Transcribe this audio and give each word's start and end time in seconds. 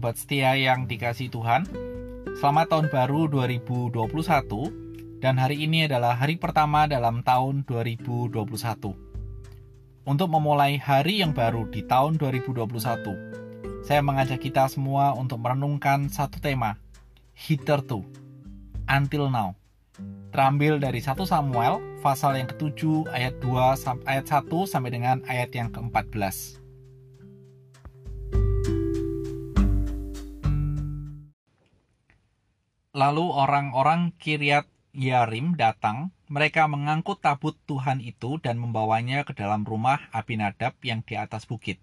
sobat 0.00 0.16
setia 0.16 0.56
yang 0.56 0.88
dikasih 0.88 1.28
Tuhan. 1.28 1.68
Selamat 2.40 2.72
tahun 2.72 2.88
baru 2.88 3.28
2021 3.28 5.20
dan 5.20 5.36
hari 5.36 5.68
ini 5.68 5.84
adalah 5.84 6.16
hari 6.16 6.40
pertama 6.40 6.88
dalam 6.88 7.20
tahun 7.20 7.68
2021. 7.68 8.32
Untuk 10.08 10.28
memulai 10.32 10.80
hari 10.80 11.20
yang 11.20 11.36
baru 11.36 11.68
di 11.68 11.84
tahun 11.84 12.16
2021, 12.16 13.84
saya 13.84 14.00
mengajak 14.00 14.40
kita 14.40 14.72
semua 14.72 15.12
untuk 15.12 15.36
merenungkan 15.36 16.08
satu 16.08 16.40
tema, 16.40 16.80
hitherto, 17.36 18.00
until 18.88 19.28
now. 19.28 19.52
Terambil 20.32 20.80
dari 20.80 21.04
1 21.04 21.12
Samuel 21.28 21.76
pasal 22.00 22.40
yang 22.40 22.48
ke-7 22.48 23.04
ayat 23.12 23.36
2 23.44 24.08
ayat 24.08 24.24
1 24.24 24.48
sampai 24.64 24.96
dengan 24.96 25.20
ayat 25.28 25.52
yang 25.52 25.68
ke-14. 25.68 26.59
Lalu 33.00 33.32
orang-orang 33.32 34.12
Kiryat 34.20 34.68
Yarim 34.92 35.56
datang, 35.56 36.12
mereka 36.28 36.68
mengangkut 36.68 37.24
tabut 37.24 37.56
Tuhan 37.64 38.04
itu 38.04 38.36
dan 38.44 38.60
membawanya 38.60 39.24
ke 39.24 39.32
dalam 39.32 39.64
rumah 39.64 40.12
Abinadab 40.12 40.76
yang 40.84 41.00
di 41.00 41.16
atas 41.16 41.48
bukit. 41.48 41.80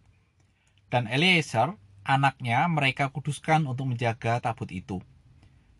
Dan 0.94 1.10
Eliezer, 1.10 1.74
anaknya, 2.06 2.70
mereka 2.70 3.10
kuduskan 3.10 3.66
untuk 3.66 3.90
menjaga 3.90 4.38
tabut 4.46 4.70
itu. 4.70 5.02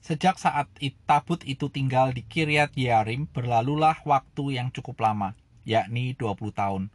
Sejak 0.02 0.42
saat 0.42 0.74
tabut 1.06 1.46
itu 1.46 1.70
tinggal 1.70 2.18
di 2.18 2.26
Kiryat 2.26 2.74
Yarim, 2.74 3.30
berlalulah 3.30 4.02
waktu 4.10 4.58
yang 4.58 4.74
cukup 4.74 5.06
lama, 5.06 5.38
yakni 5.70 6.18
20 6.18 6.50
tahun. 6.50 6.90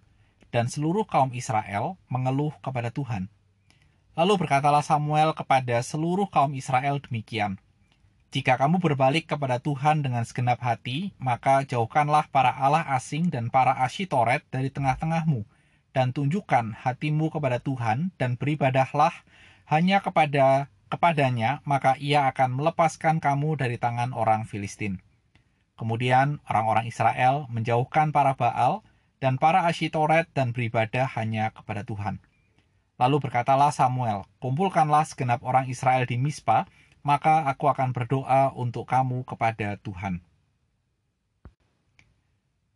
Dan 0.51 0.67
seluruh 0.67 1.07
kaum 1.07 1.31
Israel 1.31 1.95
mengeluh 2.11 2.59
kepada 2.59 2.91
Tuhan. 2.91 3.31
Lalu 4.19 4.35
berkatalah 4.35 4.83
Samuel 4.83 5.31
kepada 5.31 5.79
seluruh 5.79 6.27
kaum 6.27 6.59
Israel 6.59 6.99
demikian, 6.99 7.63
jika 8.33 8.57
kamu 8.57 8.81
berbalik 8.81 9.29
kepada 9.29 9.61
Tuhan 9.61 10.01
dengan 10.01 10.25
segenap 10.25 10.65
hati, 10.65 11.13
maka 11.21 11.69
jauhkanlah 11.69 12.33
para 12.33 12.49
Allah 12.49 12.81
asing 12.97 13.29
dan 13.29 13.53
para 13.53 13.77
asyitoret 13.85 14.41
dari 14.49 14.73
tengah-tengahmu, 14.73 15.45
dan 15.93 16.17
tunjukkan 16.17 16.81
hatimu 16.81 17.29
kepada 17.29 17.61
Tuhan, 17.61 18.09
dan 18.17 18.41
beribadahlah 18.41 19.13
hanya 19.69 20.01
kepada 20.01 20.73
kepadanya, 20.89 21.61
maka 21.69 22.01
ia 22.01 22.25
akan 22.33 22.57
melepaskan 22.57 23.21
kamu 23.21 23.61
dari 23.61 23.77
tangan 23.77 24.17
orang 24.17 24.49
Filistin. 24.49 25.05
Kemudian 25.77 26.41
orang-orang 26.49 26.89
Israel 26.89 27.45
menjauhkan 27.53 28.17
para 28.17 28.33
Baal 28.33 28.81
dan 29.21 29.37
para 29.37 29.69
asyitoret 29.69 30.25
dan 30.33 30.57
beribadah 30.57 31.05
hanya 31.21 31.53
kepada 31.53 31.85
Tuhan. 31.85 32.17
Lalu 32.97 33.29
berkatalah 33.29 33.77
Samuel, 33.77 34.25
kumpulkanlah 34.41 35.05
segenap 35.05 35.45
orang 35.45 35.69
Israel 35.69 36.09
di 36.09 36.17
Mispa, 36.17 36.65
maka 37.03 37.51
aku 37.51 37.67
akan 37.67 37.91
berdoa 37.91 38.55
untuk 38.55 38.87
kamu 38.87 39.27
kepada 39.27 39.75
Tuhan. 39.83 40.23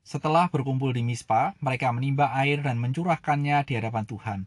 Setelah 0.07 0.47
berkumpul 0.47 0.95
di 0.95 1.03
Mispa, 1.03 1.59
mereka 1.59 1.91
menimba 1.91 2.31
air 2.35 2.63
dan 2.63 2.79
mencurahkannya 2.79 3.67
di 3.67 3.75
hadapan 3.75 4.07
Tuhan. 4.07 4.41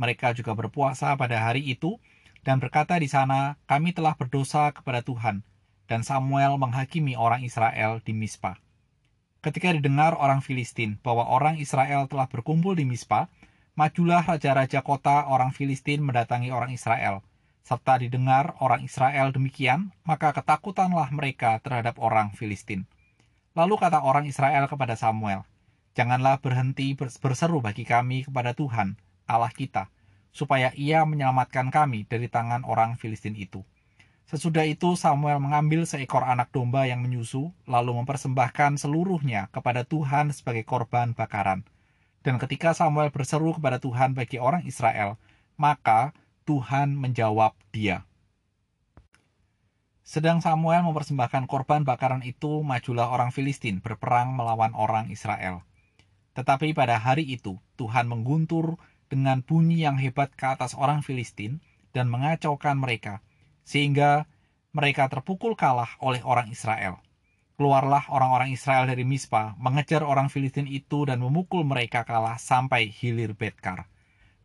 Mereka 0.00 0.32
juga 0.36 0.56
berpuasa 0.56 1.12
pada 1.20 1.36
hari 1.36 1.64
itu 1.64 2.00
dan 2.44 2.60
berkata 2.60 2.96
di 2.96 3.08
sana, 3.08 3.60
"Kami 3.68 3.92
telah 3.92 4.16
berdosa 4.16 4.72
kepada 4.72 5.04
Tuhan." 5.04 5.44
Dan 5.84 6.00
Samuel 6.00 6.56
menghakimi 6.56 7.12
orang 7.12 7.44
Israel 7.44 8.00
di 8.00 8.16
Mispa. 8.16 8.56
Ketika 9.44 9.70
didengar 9.70 10.16
orang 10.16 10.42
Filistin 10.42 10.98
bahwa 11.04 11.28
orang 11.28 11.60
Israel 11.60 12.08
telah 12.10 12.26
berkumpul 12.26 12.74
di 12.74 12.88
Mispa, 12.88 13.28
majulah 13.78 14.24
raja-raja 14.24 14.80
kota 14.80 15.28
orang 15.28 15.52
Filistin 15.52 16.02
mendatangi 16.02 16.50
orang 16.50 16.72
Israel 16.74 17.22
serta 17.66 17.98
didengar 17.98 18.54
orang 18.62 18.86
Israel 18.86 19.34
demikian, 19.34 19.90
maka 20.06 20.30
ketakutanlah 20.30 21.10
mereka 21.10 21.58
terhadap 21.58 21.98
orang 21.98 22.30
Filistin. 22.30 22.86
Lalu 23.58 23.74
kata 23.74 24.06
orang 24.06 24.30
Israel 24.30 24.70
kepada 24.70 24.94
Samuel, 24.94 25.42
Janganlah 25.96 26.44
berhenti 26.44 26.92
berseru 26.94 27.64
bagi 27.64 27.88
kami 27.88 28.28
kepada 28.28 28.52
Tuhan, 28.52 29.00
Allah 29.24 29.48
kita, 29.48 29.88
supaya 30.28 30.68
ia 30.76 31.08
menyelamatkan 31.08 31.72
kami 31.72 32.04
dari 32.04 32.28
tangan 32.28 32.68
orang 32.68 33.00
Filistin 33.00 33.32
itu. 33.32 33.64
Sesudah 34.28 34.68
itu 34.68 34.92
Samuel 34.92 35.40
mengambil 35.40 35.88
seekor 35.88 36.20
anak 36.20 36.52
domba 36.52 36.84
yang 36.84 37.00
menyusu, 37.00 37.48
lalu 37.64 37.96
mempersembahkan 37.96 38.76
seluruhnya 38.76 39.48
kepada 39.56 39.88
Tuhan 39.88 40.36
sebagai 40.36 40.68
korban 40.68 41.16
bakaran. 41.16 41.64
Dan 42.20 42.36
ketika 42.36 42.76
Samuel 42.76 43.08
berseru 43.08 43.56
kepada 43.56 43.80
Tuhan 43.80 44.12
bagi 44.12 44.36
orang 44.36 44.68
Israel, 44.68 45.16
maka 45.56 46.12
Tuhan 46.46 46.94
menjawab 46.94 47.58
dia. 47.74 48.06
Sedang 50.06 50.38
Samuel 50.38 50.86
mempersembahkan 50.86 51.50
korban 51.50 51.82
bakaran 51.82 52.22
itu, 52.22 52.62
majulah 52.62 53.10
orang 53.10 53.34
Filistin 53.34 53.82
berperang 53.82 54.30
melawan 54.30 54.70
orang 54.78 55.10
Israel. 55.10 55.66
Tetapi 56.38 56.70
pada 56.78 57.02
hari 57.02 57.26
itu, 57.26 57.58
Tuhan 57.74 58.06
mengguntur 58.06 58.78
dengan 59.10 59.42
bunyi 59.42 59.82
yang 59.82 59.98
hebat 59.98 60.30
ke 60.38 60.46
atas 60.46 60.78
orang 60.78 61.02
Filistin 61.02 61.58
dan 61.90 62.06
mengacaukan 62.06 62.78
mereka, 62.78 63.26
sehingga 63.66 64.30
mereka 64.70 65.10
terpukul 65.10 65.58
kalah 65.58 65.98
oleh 65.98 66.22
orang 66.22 66.54
Israel. 66.54 67.02
Keluarlah 67.58 68.06
orang-orang 68.06 68.54
Israel 68.54 68.86
dari 68.86 69.02
Mispa, 69.02 69.58
mengejar 69.58 70.06
orang 70.06 70.30
Filistin 70.30 70.70
itu 70.70 71.02
dan 71.10 71.18
memukul 71.18 71.66
mereka 71.66 72.06
kalah 72.06 72.38
sampai 72.38 72.86
hilir 72.86 73.34
Betkar. 73.34 73.90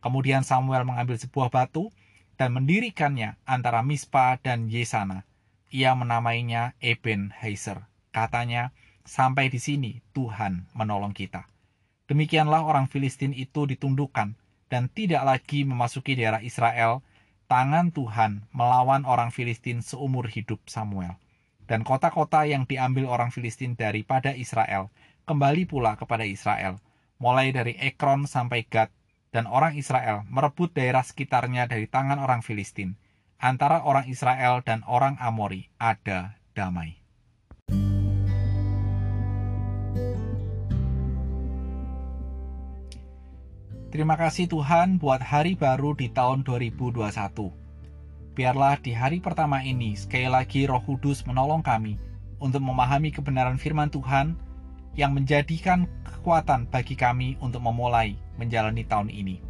Kemudian 0.02 0.42
Samuel 0.42 0.82
mengambil 0.82 1.14
sebuah 1.14 1.48
batu 1.48 1.94
dan 2.34 2.52
mendirikannya 2.58 3.38
antara 3.46 3.86
Mispa 3.86 4.36
dan 4.42 4.66
Yesana. 4.66 5.22
Ia 5.70 5.94
menamainya 5.94 6.74
Eben 6.82 7.30
Heiser. 7.30 7.86
Katanya, 8.10 8.74
sampai 9.06 9.48
di 9.48 9.62
sini 9.62 10.04
Tuhan 10.12 10.68
menolong 10.74 11.14
kita. 11.14 11.46
Demikianlah 12.10 12.66
orang 12.66 12.90
Filistin 12.90 13.32
itu 13.32 13.64
ditundukkan 13.64 14.36
dan 14.68 14.82
tidak 14.92 15.22
lagi 15.22 15.64
memasuki 15.64 16.18
daerah 16.18 16.42
Israel. 16.42 17.00
Tangan 17.48 17.92
Tuhan 17.92 18.48
melawan 18.56 19.04
orang 19.04 19.28
Filistin 19.30 19.84
seumur 19.84 20.26
hidup 20.28 20.60
Samuel. 20.66 21.16
Dan 21.68 21.86
kota-kota 21.86 22.42
yang 22.44 22.66
diambil 22.66 23.06
orang 23.08 23.30
Filistin 23.30 23.78
daripada 23.78 24.34
Israel 24.34 24.90
kembali 25.24 25.68
pula 25.70 25.94
kepada 25.94 26.26
Israel, 26.26 26.82
mulai 27.22 27.54
dari 27.54 27.78
Ekron 27.78 28.26
sampai 28.26 28.66
Gad 28.66 28.90
dan 29.32 29.48
orang 29.48 29.80
Israel 29.80 30.28
merebut 30.28 30.76
daerah 30.76 31.00
sekitarnya 31.00 31.64
dari 31.64 31.88
tangan 31.88 32.20
orang 32.20 32.44
Filistin. 32.44 33.00
Antara 33.40 33.82
orang 33.82 34.06
Israel 34.06 34.62
dan 34.62 34.86
orang 34.86 35.18
Amori 35.18 35.66
ada 35.80 36.38
damai. 36.54 37.00
Terima 43.92 44.16
kasih 44.16 44.48
Tuhan 44.48 44.96
buat 44.96 45.20
hari 45.20 45.58
baru 45.58 45.92
di 45.92 46.08
tahun 46.08 46.46
2021. 46.48 47.12
Biarlah 48.32 48.80
di 48.80 48.96
hari 48.96 49.20
pertama 49.20 49.60
ini 49.60 49.92
sekali 49.98 50.32
lagi 50.32 50.64
Roh 50.64 50.80
Kudus 50.80 51.28
menolong 51.28 51.60
kami 51.60 52.00
untuk 52.40 52.64
memahami 52.64 53.12
kebenaran 53.12 53.60
firman 53.60 53.92
Tuhan 53.92 54.32
yang 54.98 55.16
menjadikan 55.16 55.88
kekuatan 56.04 56.68
bagi 56.68 56.94
kami 56.94 57.40
untuk 57.40 57.64
memulai 57.64 58.16
menjalani 58.36 58.84
tahun 58.84 59.08
ini. 59.08 59.40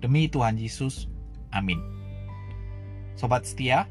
Demi 0.00 0.28
Tuhan 0.28 0.56
Yesus, 0.56 1.08
amin. 1.52 1.80
Sobat 3.16 3.48
setia, 3.48 3.88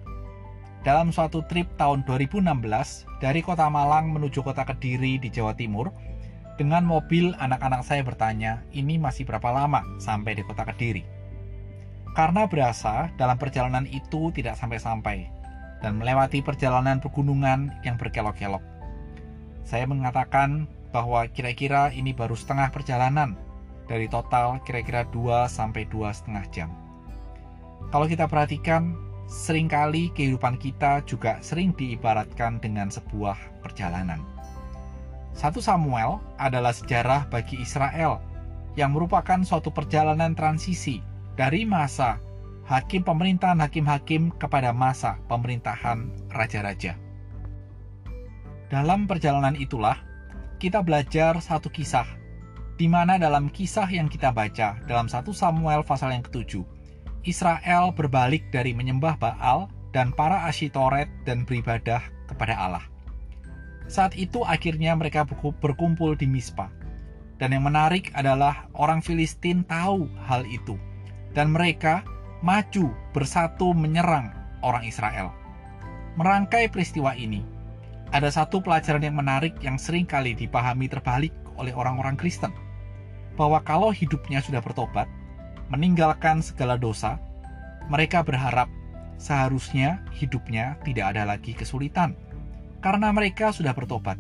dalam 0.86 1.10
suatu 1.10 1.42
trip 1.50 1.66
tahun 1.82 2.06
2016 2.06 2.46
dari 3.18 3.42
kota 3.42 3.66
Malang 3.74 4.14
menuju 4.14 4.46
kota 4.46 4.62
Kediri 4.62 5.18
di 5.18 5.34
Jawa 5.34 5.58
Timur, 5.58 5.90
dengan 6.56 6.86
mobil 6.86 7.34
anak-anak 7.42 7.82
saya 7.82 8.06
bertanya, 8.06 8.62
ini 8.72 9.02
masih 9.02 9.26
berapa 9.26 9.50
lama 9.50 9.82
sampai 9.98 10.38
di 10.38 10.44
kota 10.46 10.62
Kediri? 10.62 11.02
Karena 12.14 12.48
berasa 12.48 13.12
dalam 13.20 13.36
perjalanan 13.36 13.84
itu 13.90 14.32
tidak 14.32 14.56
sampai-sampai 14.56 15.28
dan 15.84 16.00
melewati 16.00 16.40
perjalanan 16.40 17.04
pegunungan 17.04 17.76
yang 17.84 18.00
berkelok-kelok. 18.00 18.64
Saya 19.66 19.84
mengatakan 19.90 20.70
bahwa 20.96 21.28
kira-kira 21.28 21.92
ini 21.92 22.16
baru 22.16 22.40
setengah 22.40 22.72
perjalanan 22.72 23.36
dari 23.92 24.08
total 24.08 24.64
kira-kira 24.64 25.04
2 25.12 25.52
sampai 25.52 25.84
2 25.92 26.08
setengah 26.16 26.46
jam. 26.56 26.72
Kalau 27.92 28.08
kita 28.08 28.32
perhatikan, 28.32 28.96
sering 29.28 29.68
kali 29.68 30.08
kehidupan 30.16 30.56
kita 30.56 31.04
juga 31.04 31.44
sering 31.44 31.76
diibaratkan 31.76 32.64
dengan 32.64 32.88
sebuah 32.88 33.36
perjalanan. 33.60 34.24
Satu 35.36 35.60
Samuel 35.60 36.24
adalah 36.40 36.72
sejarah 36.72 37.28
bagi 37.28 37.60
Israel 37.60 38.24
yang 38.80 38.96
merupakan 38.96 39.44
suatu 39.44 39.68
perjalanan 39.68 40.32
transisi 40.32 41.04
dari 41.36 41.68
masa 41.68 42.24
hakim 42.72 43.04
pemerintahan 43.04 43.60
hakim-hakim 43.60 44.32
kepada 44.40 44.72
masa 44.72 45.20
pemerintahan 45.28 46.08
raja-raja. 46.32 46.96
Dalam 48.72 49.06
perjalanan 49.06 49.60
itulah 49.60 50.15
kita 50.66 50.82
belajar 50.82 51.38
satu 51.38 51.70
kisah, 51.70 52.10
di 52.82 52.90
mana 52.90 53.22
dalam 53.22 53.54
kisah 53.54 53.86
yang 53.86 54.10
kita 54.10 54.34
baca 54.34 54.82
dalam 54.90 55.06
satu 55.06 55.30
Samuel 55.30 55.86
pasal 55.86 56.18
yang 56.18 56.26
ketujuh, 56.26 56.66
Israel 57.22 57.94
berbalik 57.94 58.50
dari 58.50 58.74
menyembah 58.74 59.14
Baal 59.22 59.70
dan 59.94 60.10
para 60.10 60.50
Ashitoret 60.50 61.06
dan 61.22 61.46
beribadah 61.46 62.02
kepada 62.26 62.58
Allah. 62.58 62.82
Saat 63.86 64.18
itu 64.18 64.42
akhirnya 64.42 64.98
mereka 64.98 65.22
berkumpul 65.62 66.18
di 66.18 66.26
Mispa. 66.26 66.74
Dan 67.38 67.54
yang 67.54 67.70
menarik 67.70 68.10
adalah 68.18 68.66
orang 68.74 69.06
Filistin 69.06 69.62
tahu 69.70 70.10
hal 70.26 70.50
itu. 70.50 70.82
Dan 71.38 71.54
mereka 71.54 72.02
maju 72.42 72.90
bersatu 73.14 73.70
menyerang 73.78 74.34
orang 74.66 74.82
Israel. 74.82 75.30
Merangkai 76.18 76.74
peristiwa 76.74 77.14
ini, 77.14 77.46
ada 78.14 78.30
satu 78.30 78.62
pelajaran 78.62 79.02
yang 79.02 79.18
menarik 79.18 79.58
yang 79.64 79.80
sering 79.80 80.06
kali 80.06 80.38
dipahami 80.38 80.86
terbalik 80.86 81.34
oleh 81.58 81.74
orang-orang 81.74 82.14
Kristen. 82.20 82.54
Bahwa 83.36 83.60
kalau 83.66 83.92
hidupnya 83.92 84.40
sudah 84.40 84.62
bertobat, 84.62 85.10
meninggalkan 85.74 86.40
segala 86.46 86.78
dosa, 86.78 87.18
mereka 87.90 88.22
berharap 88.22 88.70
seharusnya 89.18 90.04
hidupnya 90.14 90.76
tidak 90.84 91.16
ada 91.16 91.24
lagi 91.24 91.56
kesulitan 91.56 92.14
karena 92.84 93.10
mereka 93.10 93.50
sudah 93.50 93.74
bertobat. 93.74 94.20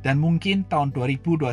Dan 0.00 0.22
mungkin 0.22 0.62
tahun 0.70 0.94
2021 0.94 1.50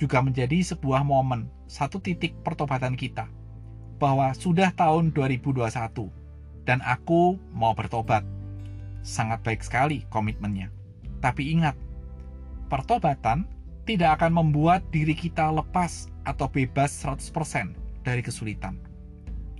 juga 0.00 0.18
menjadi 0.24 0.58
sebuah 0.74 1.04
momen, 1.04 1.48
satu 1.68 2.00
titik 2.00 2.32
pertobatan 2.40 2.96
kita, 2.96 3.28
bahwa 4.00 4.32
sudah 4.36 4.72
tahun 4.72 5.12
2021 5.12 5.68
dan 6.66 6.82
aku 6.82 7.38
mau 7.54 7.72
bertobat. 7.72 8.35
Sangat 9.02 9.42
baik 9.42 9.64
sekali 9.64 10.04
komitmennya. 10.08 10.70
Tapi 11.20 11.52
ingat, 11.56 11.74
pertobatan 12.70 13.48
tidak 13.86 14.20
akan 14.20 14.42
membuat 14.42 14.82
diri 14.90 15.14
kita 15.14 15.48
lepas 15.50 16.10
atau 16.26 16.50
bebas 16.50 16.90
100% 17.06 18.02
dari 18.02 18.20
kesulitan. 18.22 18.78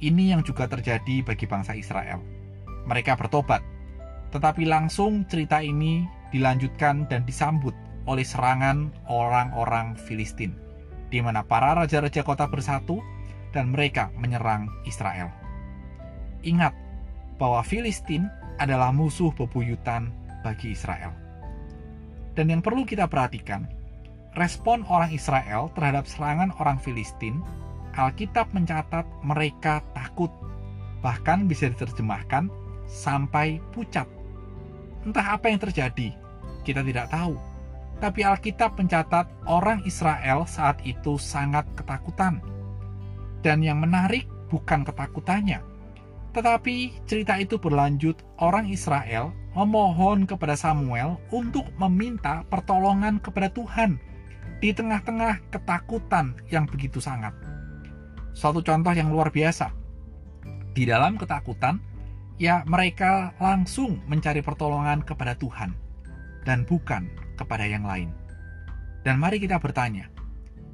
Ini 0.03 0.37
yang 0.37 0.43
juga 0.45 0.69
terjadi 0.69 1.25
bagi 1.25 1.49
bangsa 1.49 1.73
Israel. 1.73 2.21
Mereka 2.85 3.17
bertobat, 3.17 3.63
tetapi 4.35 4.67
langsung 4.69 5.25
cerita 5.25 5.63
ini 5.63 6.05
dilanjutkan 6.35 7.09
dan 7.09 7.25
disambut 7.25 7.73
oleh 8.07 8.23
serangan 8.23 8.93
orang-orang 9.11 9.99
Filistin, 9.99 10.55
di 11.11 11.19
mana 11.23 11.43
para 11.43 11.75
raja-raja 11.75 12.23
kota 12.23 12.47
bersatu 12.47 13.03
dan 13.55 13.73
mereka 13.73 14.13
menyerang 14.19 14.69
Israel. 14.85 15.33
Ingat 16.45 16.77
bahwa 17.41 17.65
Filistin 17.65 18.29
adalah 18.63 18.93
musuh 18.93 19.33
bebuyutan 19.35 20.13
bagi 20.45 20.73
Israel. 20.73 21.13
Dan 22.37 22.53
yang 22.53 22.61
perlu 22.61 22.85
kita 22.85 23.09
perhatikan, 23.09 23.65
respon 24.37 24.85
orang 24.89 25.13
Israel 25.13 25.73
terhadap 25.73 26.05
serangan 26.05 26.53
orang 26.61 26.77
Filistin, 26.77 27.41
Alkitab 27.97 28.53
mencatat 28.53 29.09
mereka 29.25 29.81
takut, 29.97 30.29
bahkan 31.01 31.49
bisa 31.49 31.73
diterjemahkan 31.73 32.53
sampai 32.85 33.59
pucat 33.73 34.05
Entah 35.07 35.39
apa 35.39 35.47
yang 35.47 35.63
terjadi, 35.63 36.11
kita 36.67 36.83
tidak 36.83 37.15
tahu. 37.15 37.39
Tapi 38.03 38.27
Alkitab 38.27 38.75
mencatat 38.75 39.31
orang 39.47 39.79
Israel 39.87 40.43
saat 40.51 40.83
itu 40.83 41.15
sangat 41.15 41.63
ketakutan. 41.79 42.43
Dan 43.41 43.63
yang 43.63 43.79
menarik 43.79 44.27
bukan 44.51 44.83
ketakutannya, 44.83 45.63
tetapi 46.37 46.93
cerita 47.09 47.41
itu 47.41 47.57
berlanjut 47.57 48.21
orang 48.45 48.69
Israel 48.69 49.33
memohon 49.57 50.29
kepada 50.29 50.53
Samuel 50.53 51.17
untuk 51.33 51.65
meminta 51.81 52.45
pertolongan 52.53 53.17
kepada 53.25 53.49
Tuhan 53.49 53.97
di 54.61 54.69
tengah-tengah 54.77 55.49
ketakutan 55.49 56.37
yang 56.53 56.69
begitu 56.69 57.01
sangat. 57.01 57.33
Suatu 58.37 58.61
contoh 58.61 58.93
yang 58.93 59.09
luar 59.09 59.33
biasa. 59.33 59.73
Di 60.77 60.85
dalam 60.85 61.17
ketakutan, 61.17 61.81
ya 62.37 62.61
mereka 62.69 63.33
langsung 63.41 64.05
mencari 64.05 64.45
pertolongan 64.45 65.01
kepada 65.01 65.33
Tuhan 65.41 65.73
dan 66.45 66.69
bukan 66.69 67.09
kepada 67.41 67.65
yang 67.65 67.89
lain. 67.89 68.13
Dan 69.09 69.17
mari 69.17 69.41
kita 69.41 69.57
bertanya, 69.57 70.13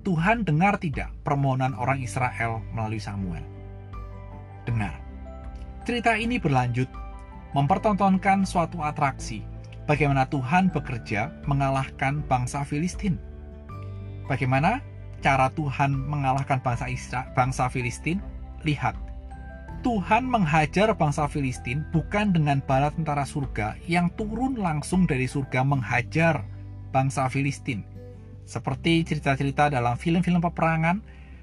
Tuhan 0.02 0.42
dengar 0.42 0.82
tidak 0.82 1.14
permohonan 1.22 1.78
orang 1.78 2.02
Israel 2.02 2.66
melalui 2.74 2.98
Samuel? 2.98 3.46
Dengar. 4.66 5.01
Cerita 5.82 6.14
ini 6.14 6.38
berlanjut 6.38 6.86
mempertontonkan 7.58 8.46
suatu 8.46 8.78
atraksi 8.86 9.42
bagaimana 9.90 10.30
Tuhan 10.30 10.70
bekerja 10.70 11.34
mengalahkan 11.50 12.22
bangsa 12.30 12.62
Filistin. 12.62 13.18
Bagaimana 14.30 14.78
cara 15.26 15.50
Tuhan 15.50 15.90
mengalahkan 15.90 16.62
bangsa 16.62 16.86
Isra, 16.86 17.26
bangsa 17.34 17.66
Filistin? 17.66 18.22
Lihat, 18.62 18.94
Tuhan 19.82 20.22
menghajar 20.22 20.94
bangsa 20.94 21.26
Filistin 21.26 21.82
bukan 21.90 22.30
dengan 22.30 22.62
bala 22.62 22.94
tentara 22.94 23.26
surga 23.26 23.74
yang 23.90 24.06
turun 24.14 24.54
langsung 24.54 25.02
dari 25.02 25.26
surga 25.26 25.66
menghajar 25.66 26.46
bangsa 26.94 27.26
Filistin. 27.26 27.82
Seperti 28.46 29.02
cerita-cerita 29.02 29.66
dalam 29.66 29.98
film-film 29.98 30.38
peperangan, 30.46 31.02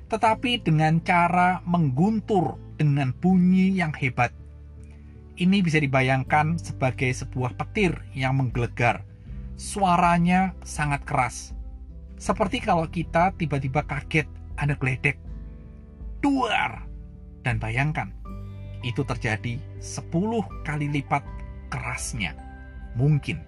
tetapi 0.10 0.66
dengan 0.66 0.98
cara 1.06 1.62
mengguntur 1.64 2.58
dengan 2.82 3.14
bunyi 3.14 3.78
yang 3.78 3.94
hebat. 3.94 4.34
Ini 5.40 5.64
bisa 5.64 5.80
dibayangkan 5.80 6.60
sebagai 6.60 7.14
sebuah 7.16 7.56
petir 7.56 7.96
yang 8.12 8.42
menggelegar. 8.42 9.08
Suaranya 9.56 10.58
sangat 10.68 11.08
keras. 11.08 11.56
Seperti 12.20 12.60
kalau 12.60 12.84
kita 12.92 13.32
tiba-tiba 13.40 13.88
kaget 13.88 14.28
ada 14.60 14.76
geledek. 14.76 15.16
Duar! 16.20 16.84
Dan 17.48 17.56
bayangkan, 17.64 18.12
itu 18.84 19.08
terjadi 19.08 19.56
10 19.80 20.12
kali 20.68 20.92
lipat 20.92 21.24
kerasnya. 21.72 22.36
Mungkin. 23.00 23.40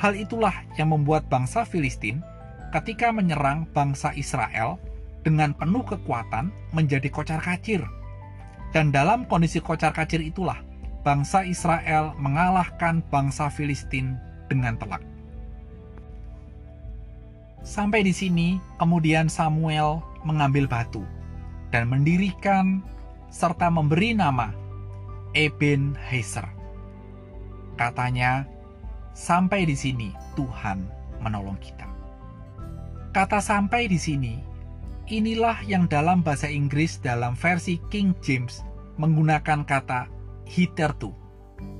Hal 0.00 0.16
itulah 0.16 0.64
yang 0.80 0.96
membuat 0.96 1.28
bangsa 1.28 1.68
Filistin 1.68 2.24
ketika 2.72 3.12
menyerang 3.12 3.68
bangsa 3.76 4.16
Israel 4.16 4.80
dengan 5.22 5.54
penuh 5.54 5.82
kekuatan 5.86 6.50
menjadi 6.74 7.08
kocar-kacir. 7.10 7.82
Dan 8.74 8.90
dalam 8.90 9.26
kondisi 9.26 9.62
kocar-kacir 9.62 10.18
itulah 10.22 10.58
bangsa 11.02 11.42
Israel 11.46 12.14
mengalahkan 12.18 13.02
bangsa 13.10 13.50
Filistin 13.50 14.16
dengan 14.46 14.78
telak. 14.78 15.02
Sampai 17.62 18.02
di 18.02 18.10
sini, 18.10 18.58
kemudian 18.82 19.30
Samuel 19.30 20.02
mengambil 20.26 20.66
batu 20.66 21.06
dan 21.70 21.86
mendirikan 21.86 22.82
serta 23.30 23.70
memberi 23.70 24.18
nama 24.18 24.50
Eben 25.32 25.94
Heiser. 25.94 26.44
Katanya, 27.78 28.44
sampai 29.14 29.64
di 29.64 29.78
sini 29.78 30.10
Tuhan 30.34 30.84
menolong 31.22 31.56
kita. 31.62 31.88
Kata 33.14 33.38
sampai 33.38 33.86
di 33.86 33.96
sini, 33.96 34.51
inilah 35.12 35.60
yang 35.68 35.84
dalam 35.84 36.24
bahasa 36.24 36.48
Inggris 36.48 36.96
dalam 36.96 37.36
versi 37.36 37.76
King 37.92 38.16
James 38.24 38.64
menggunakan 38.96 39.68
kata 39.68 40.08
hitherto, 40.48 41.12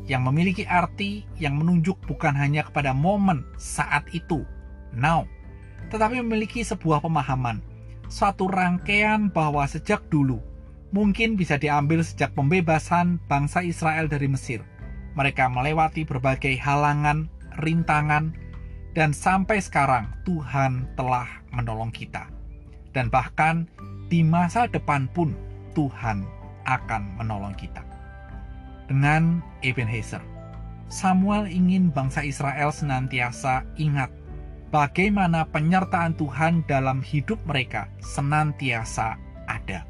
yang 0.05 0.29
memiliki 0.29 0.69
arti 0.69 1.25
yang 1.41 1.57
menunjuk 1.57 1.97
bukan 2.05 2.37
hanya 2.37 2.69
kepada 2.69 2.93
momen 2.93 3.49
saat 3.57 4.05
itu, 4.13 4.45
now, 4.93 5.25
tetapi 5.89 6.21
memiliki 6.21 6.61
sebuah 6.61 7.01
pemahaman, 7.01 7.65
suatu 8.13 8.53
rangkaian 8.53 9.33
bahwa 9.33 9.65
sejak 9.65 10.05
dulu 10.13 10.41
mungkin 10.93 11.37
bisa 11.37 11.57
diambil 11.57 12.05
sejak 12.05 12.37
pembebasan 12.37 13.17
bangsa 13.29 13.65
Israel 13.65 14.13
dari 14.13 14.29
Mesir. 14.29 14.61
Mereka 15.13 15.53
melewati 15.53 16.09
berbagai 16.09 16.57
halangan, 16.61 17.29
rintangan, 17.61 18.33
dan 18.97 19.13
sampai 19.13 19.61
sekarang 19.61 20.09
Tuhan 20.25 20.89
telah 20.97 21.29
menolong 21.53 21.93
kita. 21.93 22.32
Dan 22.93 23.09
bahkan 23.09 23.69
di 24.13 24.21
masa 24.21 24.69
depan 24.69 25.09
pun 25.17 25.33
Tuhan 25.73 26.25
akan 26.69 27.17
menolong 27.17 27.57
kita. 27.57 27.81
Dengan 28.87 29.41
Ebenezer, 29.65 30.21
Samuel 30.93 31.49
ingin 31.49 31.89
bangsa 31.89 32.21
Israel 32.21 32.69
senantiasa 32.69 33.65
ingat 33.81 34.13
bagaimana 34.69 35.49
penyertaan 35.49 36.13
Tuhan 36.21 36.69
dalam 36.69 37.01
hidup 37.01 37.41
mereka 37.49 37.89
senantiasa 38.05 39.17
ada. 39.49 39.89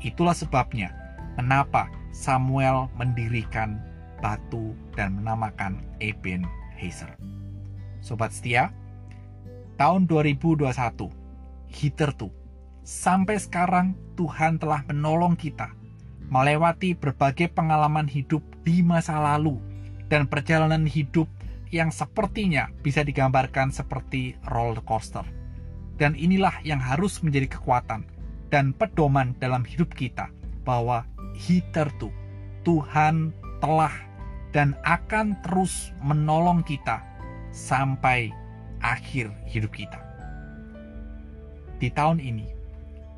Itulah 0.00 0.32
sebabnya 0.32 0.96
kenapa 1.36 1.92
Samuel 2.16 2.88
mendirikan 2.96 3.80
batu 4.24 4.72
dan 4.96 5.20
menamakan 5.20 5.80
Eben. 6.00 6.48
Sobat 8.02 8.34
setia, 8.34 8.74
tahun 9.78 10.10
2021, 10.10 11.21
Hitherto, 11.72 12.28
sampai 12.84 13.40
sekarang 13.40 13.96
Tuhan 14.14 14.60
telah 14.60 14.84
menolong 14.84 15.34
kita 15.34 15.72
melewati 16.28 16.96
berbagai 16.96 17.52
pengalaman 17.52 18.08
hidup 18.08 18.40
di 18.64 18.80
masa 18.80 19.20
lalu 19.20 19.60
dan 20.08 20.28
perjalanan 20.28 20.84
hidup 20.84 21.28
yang 21.72 21.88
sepertinya 21.88 22.68
bisa 22.84 23.00
digambarkan 23.00 23.72
seperti 23.72 24.36
roller 24.52 24.84
coaster. 24.84 25.24
Dan 25.96 26.16
inilah 26.16 26.60
yang 26.64 26.80
harus 26.80 27.20
menjadi 27.24 27.56
kekuatan 27.56 28.04
dan 28.52 28.76
pedoman 28.76 29.32
dalam 29.40 29.64
hidup 29.64 29.92
kita 29.96 30.28
bahwa 30.64 31.08
hitherto 31.36 32.12
Tuhan 32.64 33.32
telah 33.64 33.92
dan 34.52 34.76
akan 34.84 35.40
terus 35.40 35.96
menolong 36.04 36.60
kita 36.60 37.00
sampai 37.52 38.28
akhir 38.84 39.32
hidup 39.48 39.72
kita. 39.72 40.11
Di 41.82 41.90
tahun 41.90 42.22
ini, 42.22 42.46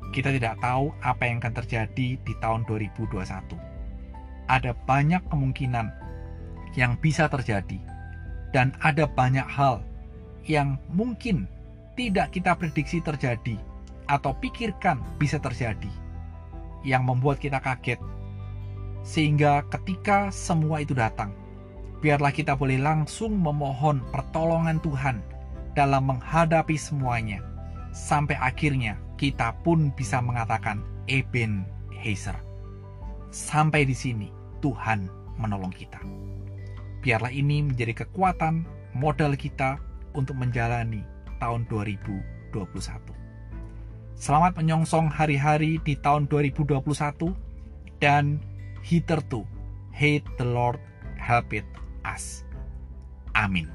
kita 0.09 0.33
tidak 0.33 0.57
tahu 0.57 0.89
apa 1.05 1.21
yang 1.29 1.37
akan 1.37 1.53
terjadi 1.53 2.17
di 2.17 2.33
tahun 2.41 2.65
2021. 2.65 3.53
Ada 4.49 4.73
banyak 4.89 5.21
kemungkinan 5.29 5.93
yang 6.73 6.97
bisa 6.97 7.29
terjadi, 7.29 7.77
dan 8.57 8.73
ada 8.81 9.05
banyak 9.05 9.45
hal 9.45 9.85
yang 10.49 10.81
mungkin 10.89 11.45
tidak 11.93 12.33
kita 12.33 12.57
prediksi 12.57 13.05
terjadi 13.05 13.53
atau 14.09 14.33
pikirkan 14.33 14.97
bisa 15.21 15.37
terjadi, 15.37 15.93
yang 16.81 17.05
membuat 17.05 17.37
kita 17.37 17.61
kaget. 17.61 18.01
Sehingga 19.05 19.61
ketika 19.69 20.33
semua 20.33 20.81
itu 20.81 20.97
datang, 20.97 21.37
biarlah 22.01 22.33
kita 22.33 22.57
boleh 22.57 22.81
langsung 22.81 23.37
memohon 23.37 24.01
pertolongan 24.09 24.81
Tuhan 24.81 25.21
dalam 25.77 26.09
menghadapi 26.09 26.73
semuanya, 26.73 27.45
sampai 27.95 28.35
akhirnya 28.35 28.99
kita 29.15 29.55
pun 29.63 29.95
bisa 29.95 30.19
mengatakan 30.19 30.83
Eben 31.07 31.63
Heiser. 31.95 32.35
Sampai 33.31 33.87
di 33.87 33.95
sini 33.95 34.27
Tuhan 34.59 35.07
menolong 35.39 35.71
kita. 35.71 36.03
Biarlah 36.99 37.31
ini 37.31 37.63
menjadi 37.63 38.03
kekuatan 38.03 38.67
modal 38.91 39.39
kita 39.39 39.79
untuk 40.11 40.35
menjalani 40.35 41.07
tahun 41.39 41.63
2021. 41.71 42.55
Selamat 44.15 44.55
menyongsong 44.55 45.11
hari-hari 45.11 45.79
di 45.83 45.99
tahun 45.99 46.27
2021 46.31 47.35
dan 47.99 48.39
hitherto 48.79 49.43
hate 49.91 50.23
the 50.39 50.47
Lord 50.47 50.79
help 51.19 51.51
it 51.51 51.67
us. 52.07 52.47
Amin. 53.35 53.74